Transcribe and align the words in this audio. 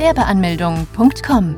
Gewerbeanmeldung.com. 0.00 1.56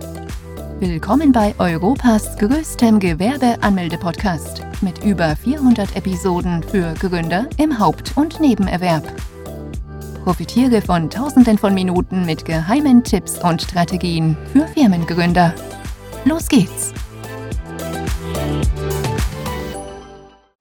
Willkommen 0.81 1.31
bei 1.31 1.55
Europas 1.61 2.37
größtem 2.39 2.99
Gewerbeanmelde-Podcast 2.99 4.63
mit 4.81 5.05
über 5.05 5.37
400 5.37 5.95
Episoden 5.95 6.61
für 6.65 6.93
Gründer 6.95 7.49
im 7.57 7.79
Haupt- 7.79 8.17
und 8.17 8.41
Nebenerwerb. 8.41 9.05
Profitiere 10.25 10.83
von 10.83 11.09
Tausenden 11.09 11.57
von 11.57 11.73
Minuten 11.73 12.27
mit 12.27 12.45
geheimen 12.45 13.05
Tipps 13.05 13.39
und 13.39 13.63
Strategien 13.63 14.37
für 14.53 14.67
Firmengründer. 14.67 15.55
Los 16.25 16.49
geht's! 16.49 16.93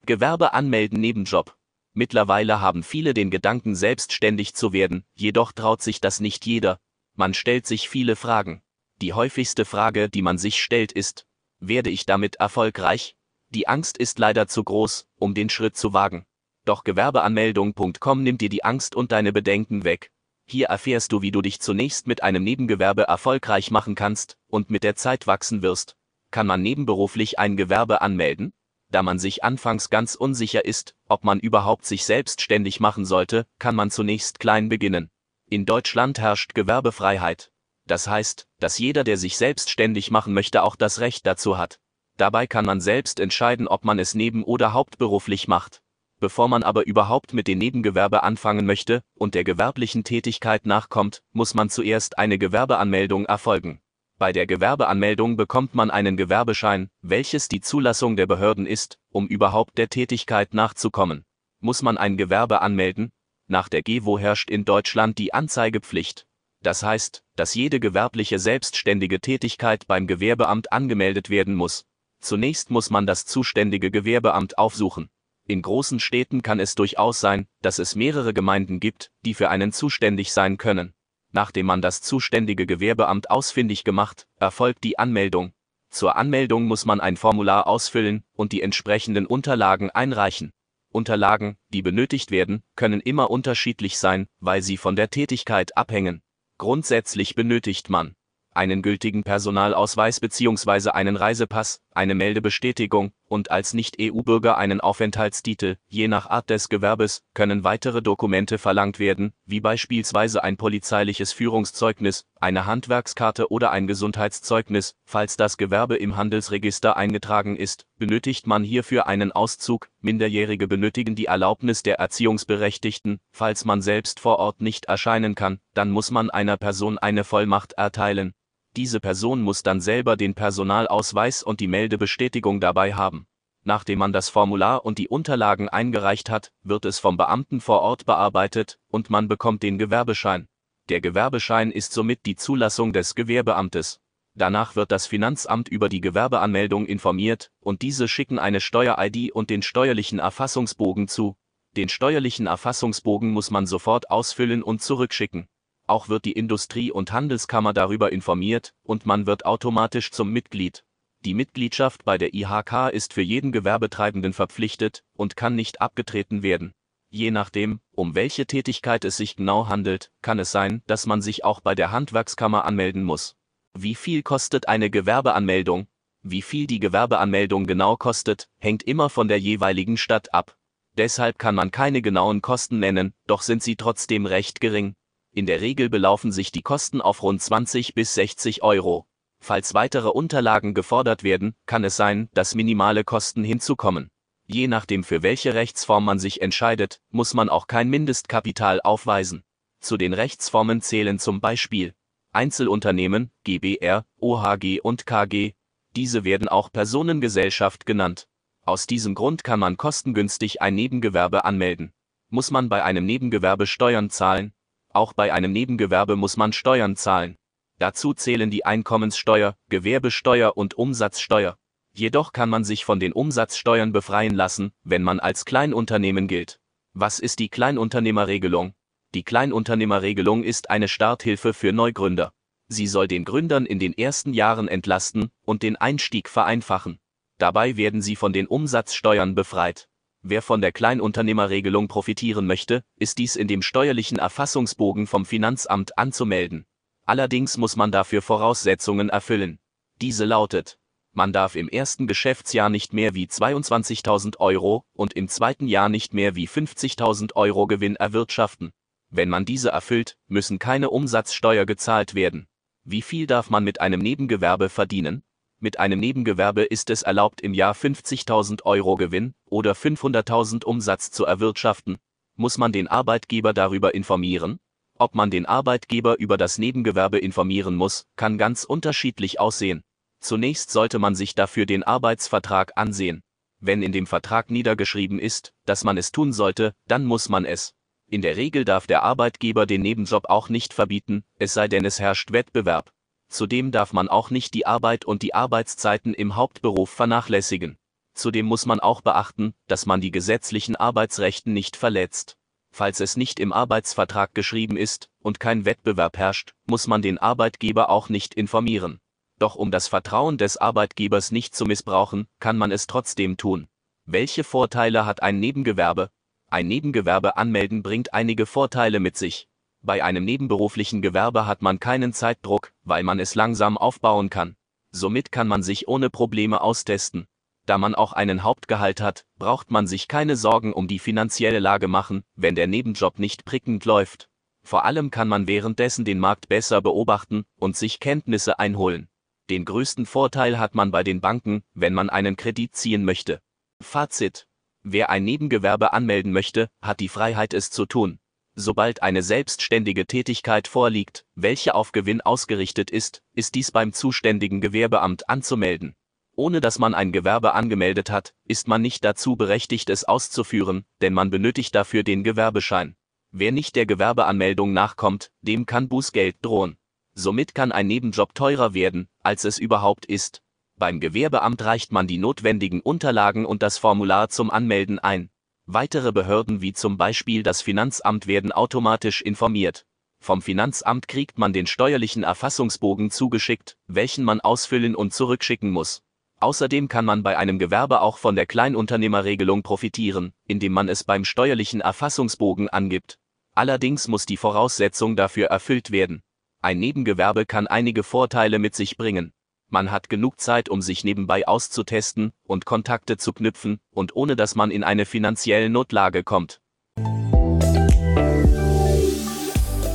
Gewerbe 0.06 0.54
anmelden 0.54 1.00
Nebenjob. 1.00 1.56
Mittlerweile 1.94 2.60
haben 2.60 2.84
viele 2.84 3.12
den 3.12 3.32
Gedanken, 3.32 3.74
selbstständig 3.74 4.54
zu 4.54 4.72
werden, 4.72 5.02
jedoch 5.14 5.50
traut 5.50 5.82
sich 5.82 6.00
das 6.00 6.20
nicht 6.20 6.46
jeder. 6.46 6.78
Man 7.14 7.34
stellt 7.34 7.66
sich 7.66 7.88
viele 7.88 8.16
Fragen. 8.16 8.62
Die 9.00 9.12
häufigste 9.12 9.64
Frage, 9.64 10.08
die 10.08 10.22
man 10.22 10.38
sich 10.38 10.62
stellt, 10.62 10.92
ist, 10.92 11.26
werde 11.60 11.90
ich 11.90 12.06
damit 12.06 12.36
erfolgreich? 12.36 13.16
Die 13.50 13.68
Angst 13.68 13.98
ist 13.98 14.18
leider 14.18 14.48
zu 14.48 14.64
groß, 14.64 15.06
um 15.16 15.34
den 15.34 15.50
Schritt 15.50 15.76
zu 15.76 15.92
wagen. 15.92 16.24
Doch 16.64 16.84
Gewerbeanmeldung.com 16.84 18.22
nimmt 18.22 18.40
dir 18.40 18.48
die 18.48 18.64
Angst 18.64 18.94
und 18.94 19.12
deine 19.12 19.32
Bedenken 19.32 19.84
weg. 19.84 20.10
Hier 20.46 20.66
erfährst 20.66 21.12
du, 21.12 21.22
wie 21.22 21.30
du 21.30 21.42
dich 21.42 21.60
zunächst 21.60 22.06
mit 22.06 22.22
einem 22.22 22.44
Nebengewerbe 22.44 23.02
erfolgreich 23.02 23.70
machen 23.70 23.94
kannst 23.94 24.38
und 24.48 24.70
mit 24.70 24.82
der 24.82 24.96
Zeit 24.96 25.26
wachsen 25.26 25.62
wirst. 25.62 25.96
Kann 26.30 26.46
man 26.46 26.62
nebenberuflich 26.62 27.38
ein 27.38 27.56
Gewerbe 27.56 28.00
anmelden? 28.00 28.52
Da 28.90 29.02
man 29.02 29.18
sich 29.18 29.44
anfangs 29.44 29.90
ganz 29.90 30.14
unsicher 30.14 30.64
ist, 30.64 30.94
ob 31.08 31.24
man 31.24 31.40
überhaupt 31.40 31.84
sich 31.84 32.04
selbstständig 32.04 32.80
machen 32.80 33.04
sollte, 33.04 33.46
kann 33.58 33.74
man 33.74 33.90
zunächst 33.90 34.38
klein 34.38 34.68
beginnen. 34.68 35.10
In 35.52 35.66
Deutschland 35.66 36.18
herrscht 36.18 36.54
Gewerbefreiheit. 36.54 37.52
Das 37.86 38.08
heißt, 38.08 38.48
dass 38.58 38.78
jeder, 38.78 39.04
der 39.04 39.18
sich 39.18 39.36
selbstständig 39.36 40.10
machen 40.10 40.32
möchte, 40.32 40.62
auch 40.62 40.76
das 40.76 40.98
Recht 40.98 41.26
dazu 41.26 41.58
hat. 41.58 41.78
Dabei 42.16 42.46
kann 42.46 42.64
man 42.64 42.80
selbst 42.80 43.20
entscheiden, 43.20 43.68
ob 43.68 43.84
man 43.84 43.98
es 43.98 44.14
neben- 44.14 44.44
oder 44.44 44.72
hauptberuflich 44.72 45.48
macht. 45.48 45.82
Bevor 46.20 46.48
man 46.48 46.62
aber 46.62 46.86
überhaupt 46.86 47.34
mit 47.34 47.48
dem 47.48 47.58
Nebengewerbe 47.58 48.22
anfangen 48.22 48.64
möchte 48.64 49.02
und 49.14 49.34
der 49.34 49.44
gewerblichen 49.44 50.04
Tätigkeit 50.04 50.64
nachkommt, 50.64 51.22
muss 51.32 51.52
man 51.52 51.68
zuerst 51.68 52.16
eine 52.16 52.38
Gewerbeanmeldung 52.38 53.26
erfolgen. 53.26 53.82
Bei 54.16 54.32
der 54.32 54.46
Gewerbeanmeldung 54.46 55.36
bekommt 55.36 55.74
man 55.74 55.90
einen 55.90 56.16
Gewerbeschein, 56.16 56.88
welches 57.02 57.48
die 57.48 57.60
Zulassung 57.60 58.16
der 58.16 58.26
Behörden 58.26 58.64
ist, 58.64 58.98
um 59.10 59.28
überhaupt 59.28 59.76
der 59.76 59.90
Tätigkeit 59.90 60.54
nachzukommen. 60.54 61.26
Muss 61.60 61.82
man 61.82 61.98
ein 61.98 62.16
Gewerbe 62.16 62.62
anmelden? 62.62 63.12
Nach 63.52 63.68
der 63.68 63.82
GEWO 63.82 64.18
herrscht 64.18 64.48
in 64.48 64.64
Deutschland 64.64 65.18
die 65.18 65.34
Anzeigepflicht. 65.34 66.26
Das 66.62 66.82
heißt, 66.82 67.22
dass 67.36 67.54
jede 67.54 67.80
gewerbliche 67.80 68.38
selbstständige 68.38 69.20
Tätigkeit 69.20 69.86
beim 69.86 70.06
Gewerbeamt 70.06 70.72
angemeldet 70.72 71.28
werden 71.28 71.54
muss. 71.54 71.84
Zunächst 72.18 72.70
muss 72.70 72.88
man 72.88 73.06
das 73.06 73.26
zuständige 73.26 73.90
Gewerbeamt 73.90 74.56
aufsuchen. 74.56 75.10
In 75.46 75.60
großen 75.60 76.00
Städten 76.00 76.40
kann 76.40 76.60
es 76.60 76.74
durchaus 76.76 77.20
sein, 77.20 77.46
dass 77.60 77.78
es 77.78 77.94
mehrere 77.94 78.32
Gemeinden 78.32 78.80
gibt, 78.80 79.10
die 79.22 79.34
für 79.34 79.50
einen 79.50 79.70
zuständig 79.70 80.32
sein 80.32 80.56
können. 80.56 80.94
Nachdem 81.30 81.66
man 81.66 81.82
das 81.82 82.00
zuständige 82.00 82.64
Gewerbeamt 82.64 83.30
ausfindig 83.30 83.84
gemacht, 83.84 84.26
erfolgt 84.40 84.82
die 84.82 84.98
Anmeldung. 84.98 85.52
Zur 85.90 86.16
Anmeldung 86.16 86.64
muss 86.64 86.86
man 86.86 87.02
ein 87.02 87.18
Formular 87.18 87.66
ausfüllen 87.66 88.24
und 88.32 88.52
die 88.52 88.62
entsprechenden 88.62 89.26
Unterlagen 89.26 89.90
einreichen. 89.90 90.52
Unterlagen, 90.92 91.56
die 91.70 91.82
benötigt 91.82 92.30
werden, 92.30 92.62
können 92.76 93.00
immer 93.00 93.30
unterschiedlich 93.30 93.98
sein, 93.98 94.28
weil 94.40 94.62
sie 94.62 94.76
von 94.76 94.96
der 94.96 95.10
Tätigkeit 95.10 95.76
abhängen. 95.76 96.22
Grundsätzlich 96.58 97.34
benötigt 97.34 97.90
man 97.90 98.14
einen 98.54 98.82
gültigen 98.82 99.24
Personalausweis 99.24 100.20
bzw. 100.20 100.90
einen 100.90 101.16
Reisepass, 101.16 101.80
eine 101.96 102.14
Meldebestätigung 102.14 103.12
und 103.26 103.50
als 103.50 103.74
Nicht-EU-Bürger 103.74 104.58
einen 104.58 104.80
Aufenthaltstitel. 104.80 105.76
Je 105.88 106.08
nach 106.08 106.28
Art 106.28 106.50
des 106.50 106.68
Gewerbes 106.68 107.22
können 107.34 107.64
weitere 107.64 108.02
Dokumente 108.02 108.58
verlangt 108.58 108.98
werden, 108.98 109.32
wie 109.46 109.60
beispielsweise 109.60 110.44
ein 110.44 110.56
polizeiliches 110.56 111.32
Führungszeugnis, 111.32 112.26
eine 112.40 112.66
Handwerkskarte 112.66 113.50
oder 113.50 113.70
ein 113.70 113.86
Gesundheitszeugnis. 113.86 114.94
Falls 115.04 115.36
das 115.36 115.56
Gewerbe 115.56 115.96
im 115.96 116.16
Handelsregister 116.16 116.96
eingetragen 116.96 117.56
ist, 117.56 117.86
benötigt 117.98 118.46
man 118.46 118.64
hierfür 118.64 119.06
einen 119.06 119.32
Auszug. 119.32 119.88
Minderjährige 120.00 120.68
benötigen 120.68 121.14
die 121.14 121.26
Erlaubnis 121.26 121.82
der 121.82 121.98
Erziehungsberechtigten. 121.98 123.20
Falls 123.32 123.64
man 123.64 123.80
selbst 123.80 124.20
vor 124.20 124.38
Ort 124.38 124.60
nicht 124.60 124.86
erscheinen 124.86 125.34
kann, 125.34 125.60
dann 125.74 125.90
muss 125.90 126.10
man 126.10 126.30
einer 126.30 126.56
Person 126.56 126.98
eine 126.98 127.24
Vollmacht 127.24 127.74
erteilen. 127.74 128.34
Diese 128.76 129.00
Person 129.00 129.42
muss 129.42 129.62
dann 129.62 129.82
selber 129.82 130.16
den 130.16 130.34
Personalausweis 130.34 131.42
und 131.42 131.60
die 131.60 131.68
Meldebestätigung 131.68 132.58
dabei 132.58 132.94
haben. 132.94 133.26
Nachdem 133.64 133.98
man 133.98 134.12
das 134.12 134.30
Formular 134.30 134.84
und 134.84 134.98
die 134.98 135.08
Unterlagen 135.08 135.68
eingereicht 135.68 136.30
hat, 136.30 136.52
wird 136.62 136.86
es 136.86 136.98
vom 136.98 137.16
Beamten 137.16 137.60
vor 137.60 137.80
Ort 137.82 138.06
bearbeitet 138.06 138.78
und 138.88 139.10
man 139.10 139.28
bekommt 139.28 139.62
den 139.62 139.78
Gewerbeschein. 139.78 140.48
Der 140.88 141.00
Gewerbeschein 141.00 141.70
ist 141.70 141.92
somit 141.92 142.26
die 142.26 142.34
Zulassung 142.34 142.92
des 142.92 143.14
Gewerbeamtes. 143.14 144.00
Danach 144.34 144.74
wird 144.74 144.90
das 144.90 145.06
Finanzamt 145.06 145.68
über 145.68 145.90
die 145.90 146.00
Gewerbeanmeldung 146.00 146.86
informiert 146.86 147.50
und 147.60 147.82
diese 147.82 148.08
schicken 148.08 148.38
eine 148.38 148.60
Steuer-ID 148.60 149.32
und 149.32 149.50
den 149.50 149.60
steuerlichen 149.60 150.18
Erfassungsbogen 150.18 151.06
zu. 151.06 151.36
Den 151.76 151.90
steuerlichen 151.90 152.46
Erfassungsbogen 152.46 153.30
muss 153.30 153.50
man 153.50 153.66
sofort 153.66 154.10
ausfüllen 154.10 154.62
und 154.62 154.82
zurückschicken. 154.82 155.46
Auch 155.86 156.08
wird 156.08 156.24
die 156.24 156.32
Industrie- 156.32 156.92
und 156.92 157.12
Handelskammer 157.12 157.72
darüber 157.72 158.12
informiert 158.12 158.74
und 158.82 159.06
man 159.06 159.26
wird 159.26 159.44
automatisch 159.44 160.10
zum 160.10 160.30
Mitglied. 160.30 160.84
Die 161.24 161.34
Mitgliedschaft 161.34 162.04
bei 162.04 162.18
der 162.18 162.34
IHK 162.34 162.90
ist 162.92 163.12
für 163.12 163.22
jeden 163.22 163.52
Gewerbetreibenden 163.52 164.32
verpflichtet 164.32 165.04
und 165.14 165.36
kann 165.36 165.54
nicht 165.54 165.80
abgetreten 165.80 166.42
werden. 166.42 166.72
Je 167.10 167.30
nachdem, 167.30 167.80
um 167.92 168.14
welche 168.14 168.46
Tätigkeit 168.46 169.04
es 169.04 169.18
sich 169.18 169.36
genau 169.36 169.68
handelt, 169.68 170.10
kann 170.22 170.38
es 170.38 170.50
sein, 170.50 170.82
dass 170.86 171.06
man 171.06 171.20
sich 171.20 171.44
auch 171.44 171.60
bei 171.60 171.74
der 171.74 171.92
Handwerkskammer 171.92 172.64
anmelden 172.64 173.04
muss. 173.04 173.36
Wie 173.74 173.94
viel 173.94 174.22
kostet 174.22 174.66
eine 174.66 174.90
Gewerbeanmeldung? 174.90 175.86
Wie 176.22 176.42
viel 176.42 176.66
die 176.66 176.80
Gewerbeanmeldung 176.80 177.66
genau 177.66 177.96
kostet, 177.96 178.48
hängt 178.58 178.82
immer 178.82 179.10
von 179.10 179.28
der 179.28 179.38
jeweiligen 179.38 179.96
Stadt 179.96 180.32
ab. 180.32 180.56
Deshalb 180.96 181.38
kann 181.38 181.54
man 181.54 181.70
keine 181.70 182.02
genauen 182.02 182.42
Kosten 182.42 182.78
nennen, 182.78 183.14
doch 183.26 183.42
sind 183.42 183.62
sie 183.62 183.76
trotzdem 183.76 184.26
recht 184.26 184.60
gering. 184.60 184.94
In 185.34 185.46
der 185.46 185.62
Regel 185.62 185.88
belaufen 185.88 186.30
sich 186.30 186.52
die 186.52 186.60
Kosten 186.60 187.00
auf 187.00 187.22
rund 187.22 187.40
20 187.40 187.94
bis 187.94 188.12
60 188.14 188.62
Euro. 188.62 189.06
Falls 189.40 189.72
weitere 189.72 190.08
Unterlagen 190.08 190.74
gefordert 190.74 191.22
werden, 191.24 191.54
kann 191.64 191.84
es 191.84 191.96
sein, 191.96 192.28
dass 192.34 192.54
minimale 192.54 193.02
Kosten 193.02 193.42
hinzukommen. 193.42 194.10
Je 194.46 194.68
nachdem 194.68 195.04
für 195.04 195.22
welche 195.22 195.54
Rechtsform 195.54 196.04
man 196.04 196.18
sich 196.18 196.42
entscheidet, 196.42 197.00
muss 197.10 197.32
man 197.32 197.48
auch 197.48 197.66
kein 197.66 197.88
Mindestkapital 197.88 198.82
aufweisen. 198.82 199.42
Zu 199.80 199.96
den 199.96 200.12
Rechtsformen 200.12 200.82
zählen 200.82 201.18
zum 201.18 201.40
Beispiel 201.40 201.94
Einzelunternehmen, 202.32 203.30
GbR, 203.44 204.04
OHG 204.20 204.80
und 204.82 205.06
KG. 205.06 205.54
Diese 205.96 206.24
werden 206.24 206.48
auch 206.48 206.70
Personengesellschaft 206.70 207.86
genannt. 207.86 208.28
Aus 208.64 208.86
diesem 208.86 209.14
Grund 209.14 209.44
kann 209.44 209.60
man 209.60 209.78
kostengünstig 209.78 210.60
ein 210.60 210.74
Nebengewerbe 210.74 211.46
anmelden. 211.46 211.92
Muss 212.28 212.50
man 212.50 212.68
bei 212.68 212.84
einem 212.84 213.06
Nebengewerbe 213.06 213.66
Steuern 213.66 214.08
zahlen, 214.08 214.52
auch 214.94 215.12
bei 215.12 215.32
einem 215.32 215.52
Nebengewerbe 215.52 216.16
muss 216.16 216.36
man 216.36 216.52
Steuern 216.52 216.96
zahlen. 216.96 217.36
Dazu 217.78 218.14
zählen 218.14 218.50
die 218.50 218.64
Einkommenssteuer, 218.64 219.56
Gewerbesteuer 219.68 220.56
und 220.56 220.74
Umsatzsteuer. 220.74 221.56
Jedoch 221.94 222.32
kann 222.32 222.48
man 222.48 222.64
sich 222.64 222.84
von 222.84 223.00
den 223.00 223.12
Umsatzsteuern 223.12 223.92
befreien 223.92 224.34
lassen, 224.34 224.72
wenn 224.82 225.02
man 225.02 225.20
als 225.20 225.44
Kleinunternehmen 225.44 226.28
gilt. 226.28 226.60
Was 226.94 227.18
ist 227.18 227.38
die 227.38 227.48
Kleinunternehmerregelung? 227.48 228.74
Die 229.14 229.24
Kleinunternehmerregelung 229.24 230.42
ist 230.42 230.70
eine 230.70 230.88
Starthilfe 230.88 231.52
für 231.52 231.72
Neugründer. 231.72 232.32
Sie 232.68 232.86
soll 232.86 233.08
den 233.08 233.24
Gründern 233.24 233.66
in 233.66 233.78
den 233.78 233.92
ersten 233.92 234.32
Jahren 234.32 234.68
entlasten 234.68 235.30
und 235.44 235.62
den 235.62 235.76
Einstieg 235.76 236.30
vereinfachen. 236.30 236.98
Dabei 237.36 237.76
werden 237.76 238.00
sie 238.00 238.16
von 238.16 238.32
den 238.32 238.46
Umsatzsteuern 238.46 239.34
befreit. 239.34 239.88
Wer 240.24 240.40
von 240.40 240.60
der 240.60 240.70
Kleinunternehmerregelung 240.70 241.88
profitieren 241.88 242.46
möchte, 242.46 242.84
ist 242.96 243.18
dies 243.18 243.34
in 243.34 243.48
dem 243.48 243.60
steuerlichen 243.60 244.18
Erfassungsbogen 244.18 245.08
vom 245.08 245.26
Finanzamt 245.26 245.98
anzumelden. 245.98 246.64
Allerdings 247.04 247.56
muss 247.56 247.74
man 247.74 247.90
dafür 247.90 248.22
Voraussetzungen 248.22 249.08
erfüllen. 249.08 249.58
Diese 250.00 250.24
lautet, 250.24 250.78
man 251.12 251.32
darf 251.32 251.56
im 251.56 251.68
ersten 251.68 252.06
Geschäftsjahr 252.06 252.70
nicht 252.70 252.92
mehr 252.92 253.14
wie 253.14 253.26
22.000 253.26 254.38
Euro 254.38 254.86
und 254.94 255.12
im 255.12 255.28
zweiten 255.28 255.66
Jahr 255.66 255.88
nicht 255.88 256.14
mehr 256.14 256.36
wie 256.36 256.48
50.000 256.48 257.34
Euro 257.34 257.66
Gewinn 257.66 257.96
erwirtschaften. 257.96 258.72
Wenn 259.10 259.28
man 259.28 259.44
diese 259.44 259.70
erfüllt, 259.70 260.16
müssen 260.28 260.58
keine 260.58 260.88
Umsatzsteuer 260.88 261.66
gezahlt 261.66 262.14
werden. 262.14 262.46
Wie 262.84 263.02
viel 263.02 263.26
darf 263.26 263.50
man 263.50 263.62
mit 263.64 263.80
einem 263.80 264.00
Nebengewerbe 264.00 264.68
verdienen? 264.68 265.22
Mit 265.64 265.78
einem 265.78 266.00
Nebengewerbe 266.00 266.64
ist 266.64 266.90
es 266.90 267.02
erlaubt, 267.02 267.40
im 267.40 267.54
Jahr 267.54 267.72
50.000 267.72 268.64
Euro 268.64 268.96
Gewinn 268.96 269.32
oder 269.48 269.74
500.000 269.74 270.64
Umsatz 270.64 271.12
zu 271.12 271.24
erwirtschaften. 271.24 271.98
Muss 272.34 272.58
man 272.58 272.72
den 272.72 272.88
Arbeitgeber 272.88 273.52
darüber 273.52 273.94
informieren? 273.94 274.58
Ob 274.98 275.14
man 275.14 275.30
den 275.30 275.46
Arbeitgeber 275.46 276.18
über 276.18 276.36
das 276.36 276.58
Nebengewerbe 276.58 277.20
informieren 277.20 277.76
muss, 277.76 278.08
kann 278.16 278.38
ganz 278.38 278.64
unterschiedlich 278.64 279.38
aussehen. 279.38 279.84
Zunächst 280.18 280.72
sollte 280.72 280.98
man 280.98 281.14
sich 281.14 281.36
dafür 281.36 281.64
den 281.64 281.84
Arbeitsvertrag 281.84 282.72
ansehen. 282.74 283.22
Wenn 283.60 283.82
in 283.82 283.92
dem 283.92 284.08
Vertrag 284.08 284.50
niedergeschrieben 284.50 285.20
ist, 285.20 285.52
dass 285.64 285.84
man 285.84 285.96
es 285.96 286.10
tun 286.10 286.32
sollte, 286.32 286.74
dann 286.88 287.04
muss 287.04 287.28
man 287.28 287.44
es. 287.44 287.72
In 288.08 288.20
der 288.20 288.36
Regel 288.36 288.64
darf 288.64 288.88
der 288.88 289.04
Arbeitgeber 289.04 289.66
den 289.66 289.82
Nebenjob 289.82 290.24
auch 290.28 290.48
nicht 290.48 290.74
verbieten, 290.74 291.22
es 291.38 291.54
sei 291.54 291.68
denn 291.68 291.84
es 291.84 292.00
herrscht 292.00 292.32
Wettbewerb. 292.32 292.90
Zudem 293.32 293.72
darf 293.72 293.94
man 293.94 294.08
auch 294.08 294.28
nicht 294.28 294.52
die 294.52 294.66
Arbeit 294.66 295.06
und 295.06 295.22
die 295.22 295.32
Arbeitszeiten 295.32 296.12
im 296.12 296.36
Hauptberuf 296.36 296.90
vernachlässigen. 296.90 297.78
Zudem 298.12 298.44
muss 298.44 298.66
man 298.66 298.78
auch 298.78 299.00
beachten, 299.00 299.54
dass 299.68 299.86
man 299.86 300.02
die 300.02 300.10
gesetzlichen 300.10 300.76
Arbeitsrechten 300.76 301.54
nicht 301.54 301.76
verletzt. 301.76 302.36
Falls 302.72 303.00
es 303.00 303.16
nicht 303.16 303.40
im 303.40 303.54
Arbeitsvertrag 303.54 304.34
geschrieben 304.34 304.76
ist 304.76 305.08
und 305.18 305.40
kein 305.40 305.64
Wettbewerb 305.64 306.18
herrscht, 306.18 306.52
muss 306.66 306.86
man 306.86 307.00
den 307.00 307.16
Arbeitgeber 307.16 307.88
auch 307.88 308.10
nicht 308.10 308.34
informieren. 308.34 309.00
Doch 309.38 309.54
um 309.54 309.70
das 309.70 309.88
Vertrauen 309.88 310.36
des 310.36 310.58
Arbeitgebers 310.58 311.32
nicht 311.32 311.54
zu 311.54 311.64
missbrauchen, 311.64 312.28
kann 312.38 312.58
man 312.58 312.70
es 312.70 312.86
trotzdem 312.86 313.38
tun. 313.38 313.66
Welche 314.04 314.44
Vorteile 314.44 315.06
hat 315.06 315.22
ein 315.22 315.40
Nebengewerbe? 315.40 316.10
Ein 316.50 316.68
Nebengewerbe 316.68 317.38
anmelden 317.38 317.82
bringt 317.82 318.12
einige 318.12 318.44
Vorteile 318.44 319.00
mit 319.00 319.16
sich. 319.16 319.48
Bei 319.84 320.04
einem 320.04 320.24
nebenberuflichen 320.24 321.02
Gewerbe 321.02 321.46
hat 321.46 321.60
man 321.60 321.80
keinen 321.80 322.12
Zeitdruck, 322.12 322.72
weil 322.84 323.02
man 323.02 323.18
es 323.18 323.34
langsam 323.34 323.76
aufbauen 323.76 324.30
kann. 324.30 324.54
Somit 324.92 325.32
kann 325.32 325.48
man 325.48 325.64
sich 325.64 325.88
ohne 325.88 326.08
Probleme 326.08 326.60
austesten. 326.60 327.26
Da 327.66 327.78
man 327.78 327.96
auch 327.96 328.12
einen 328.12 328.44
Hauptgehalt 328.44 329.00
hat, 329.00 329.24
braucht 329.38 329.72
man 329.72 329.88
sich 329.88 330.06
keine 330.06 330.36
Sorgen 330.36 330.72
um 330.72 330.86
die 330.86 331.00
finanzielle 331.00 331.58
Lage 331.58 331.88
machen, 331.88 332.22
wenn 332.36 332.54
der 332.54 332.68
Nebenjob 332.68 333.18
nicht 333.18 333.44
prickend 333.44 333.84
läuft. 333.84 334.28
Vor 334.62 334.84
allem 334.84 335.10
kann 335.10 335.26
man 335.26 335.48
währenddessen 335.48 336.04
den 336.04 336.20
Markt 336.20 336.48
besser 336.48 336.80
beobachten 336.80 337.44
und 337.58 337.76
sich 337.76 337.98
Kenntnisse 337.98 338.60
einholen. 338.60 339.08
Den 339.50 339.64
größten 339.64 340.06
Vorteil 340.06 340.60
hat 340.60 340.76
man 340.76 340.92
bei 340.92 341.02
den 341.02 341.20
Banken, 341.20 341.64
wenn 341.74 341.94
man 341.94 342.08
einen 342.08 342.36
Kredit 342.36 342.76
ziehen 342.76 343.04
möchte. 343.04 343.40
Fazit 343.80 344.46
Wer 344.84 345.10
ein 345.10 345.24
Nebengewerbe 345.24 345.92
anmelden 345.92 346.32
möchte, 346.32 346.68
hat 346.80 347.00
die 347.00 347.08
Freiheit 347.08 347.54
es 347.54 347.70
zu 347.70 347.86
tun. 347.86 348.18
Sobald 348.54 349.02
eine 349.02 349.22
selbstständige 349.22 350.06
Tätigkeit 350.06 350.68
vorliegt, 350.68 351.24
welche 351.34 351.74
auf 351.74 351.92
Gewinn 351.92 352.20
ausgerichtet 352.20 352.90
ist, 352.90 353.22
ist 353.32 353.54
dies 353.54 353.70
beim 353.70 353.92
zuständigen 353.92 354.60
Gewerbeamt 354.60 355.28
anzumelden. 355.28 355.94
Ohne 356.34 356.60
dass 356.60 356.78
man 356.78 356.94
ein 356.94 357.12
Gewerbe 357.12 357.54
angemeldet 357.54 358.10
hat, 358.10 358.34
ist 358.46 358.68
man 358.68 358.82
nicht 358.82 359.04
dazu 359.04 359.36
berechtigt, 359.36 359.88
es 359.90 360.04
auszuführen, 360.04 360.84
denn 361.00 361.14
man 361.14 361.30
benötigt 361.30 361.74
dafür 361.74 362.02
den 362.02 362.24
Gewerbeschein. 362.24 362.96
Wer 363.30 363.52
nicht 363.52 363.76
der 363.76 363.86
Gewerbeanmeldung 363.86 364.74
nachkommt, 364.74 365.30
dem 365.40 365.64
kann 365.64 365.88
Bußgeld 365.88 366.36
drohen. 366.42 366.76
Somit 367.14 367.54
kann 367.54 367.72
ein 367.72 367.86
Nebenjob 367.86 368.34
teurer 368.34 368.74
werden, 368.74 369.08
als 369.22 369.44
es 369.44 369.58
überhaupt 369.58 370.04
ist. 370.04 370.42
Beim 370.76 371.00
Gewerbeamt 371.00 371.62
reicht 371.62 371.92
man 371.92 372.06
die 372.06 372.18
notwendigen 372.18 372.80
Unterlagen 372.80 373.46
und 373.46 373.62
das 373.62 373.78
Formular 373.78 374.28
zum 374.28 374.50
Anmelden 374.50 374.98
ein. 374.98 375.30
Weitere 375.66 376.10
Behörden 376.12 376.60
wie 376.60 376.72
zum 376.72 376.98
Beispiel 376.98 377.44
das 377.44 377.62
Finanzamt 377.62 378.26
werden 378.26 378.50
automatisch 378.50 379.22
informiert. 379.22 379.86
Vom 380.20 380.42
Finanzamt 380.42 381.08
kriegt 381.08 381.38
man 381.38 381.52
den 381.52 381.66
steuerlichen 381.66 382.24
Erfassungsbogen 382.24 383.10
zugeschickt, 383.10 383.76
welchen 383.86 384.24
man 384.24 384.40
ausfüllen 384.40 384.94
und 384.94 385.14
zurückschicken 385.14 385.70
muss. 385.70 386.02
Außerdem 386.40 386.88
kann 386.88 387.04
man 387.04 387.22
bei 387.22 387.38
einem 387.38 387.60
Gewerbe 387.60 388.00
auch 388.00 388.18
von 388.18 388.34
der 388.34 388.46
Kleinunternehmerregelung 388.46 389.62
profitieren, 389.62 390.32
indem 390.46 390.72
man 390.72 390.88
es 390.88 391.04
beim 391.04 391.24
steuerlichen 391.24 391.80
Erfassungsbogen 391.80 392.68
angibt. 392.68 393.18
Allerdings 393.54 394.08
muss 394.08 394.26
die 394.26 394.36
Voraussetzung 394.36 395.14
dafür 395.14 395.46
erfüllt 395.46 395.92
werden. 395.92 396.22
Ein 396.60 396.80
Nebengewerbe 396.80 397.46
kann 397.46 397.66
einige 397.66 398.02
Vorteile 398.02 398.58
mit 398.58 398.74
sich 398.74 398.96
bringen. 398.96 399.32
Man 399.72 399.90
hat 399.90 400.08
genug 400.10 400.38
Zeit, 400.38 400.68
um 400.68 400.82
sich 400.82 401.02
nebenbei 401.02 401.48
auszutesten 401.48 402.34
und 402.44 402.66
Kontakte 402.66 403.16
zu 403.16 403.32
knüpfen 403.32 403.80
und 403.90 404.14
ohne 404.14 404.36
dass 404.36 404.54
man 404.54 404.70
in 404.70 404.84
eine 404.84 405.06
finanzielle 405.06 405.70
Notlage 405.70 406.24
kommt. 406.24 406.60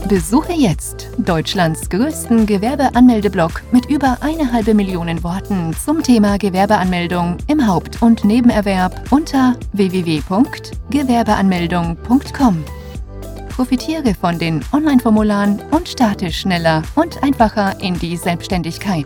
Besuche 0.10 0.54
jetzt 0.54 1.12
Deutschlands 1.20 1.92
größten 1.92 2.48
Gewerbeanmeldeblock 2.48 3.62
mit 3.72 3.88
über 3.88 4.18
eine 4.22 4.52
halbe 4.52 4.74
Million 4.74 5.24
Worten 5.24 5.76
zum 5.76 6.02
Thema 6.02 6.40
Gewerbeanmeldung 6.40 7.38
im 7.48 7.68
Haupt- 7.68 8.02
und 8.02 8.26
Nebenerwerb 8.26 9.12
unter 9.12 9.56
www.gewerbeanmeldung.com. 9.74 12.66
Profitiere 13.50 14.16
von 14.16 14.40
den 14.40 14.66
Online-Formularen 14.72 15.62
und 15.70 15.88
starte 15.88 16.32
schneller 16.32 16.82
und 16.96 17.22
einfacher 17.22 17.80
in 17.80 18.00
die 18.00 18.18
Selbstständigkeit. 18.18 19.06